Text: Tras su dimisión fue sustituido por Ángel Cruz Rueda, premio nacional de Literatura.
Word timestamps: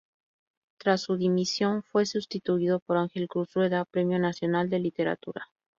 Tras 0.79 1.01
su 1.01 1.15
dimisión 1.15 1.83
fue 1.83 2.07
sustituido 2.07 2.79
por 2.79 2.97
Ángel 2.97 3.27
Cruz 3.27 3.53
Rueda, 3.53 3.85
premio 3.85 4.17
nacional 4.17 4.67
de 4.67 4.79
Literatura. 4.79 5.49